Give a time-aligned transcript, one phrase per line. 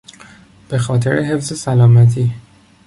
[0.69, 2.33] به خاطر حفظ سلامتی